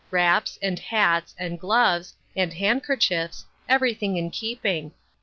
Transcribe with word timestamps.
Wraps, 0.09 0.57
and 0.63 0.79
hats, 0.79 1.35
and 1.37 1.59
gloves, 1.59 2.15
and 2.35 2.51
hand 2.53 2.81
kerchiefs— 2.83 3.45
everything 3.69 4.17
in 4.17 4.31
keeping. 4.31 4.93